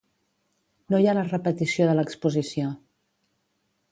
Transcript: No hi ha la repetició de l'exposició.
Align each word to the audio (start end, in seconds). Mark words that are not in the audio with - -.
No 0.93 1.01
hi 1.01 1.05
ha 1.11 1.15
la 1.17 1.25
repetició 1.27 1.87
de 1.91 1.95
l'exposició. 1.99 2.73